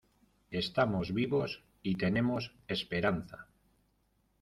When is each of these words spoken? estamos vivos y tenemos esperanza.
estamos 0.49 1.13
vivos 1.13 1.63
y 1.83 1.93
tenemos 1.93 2.55
esperanza. 2.67 3.45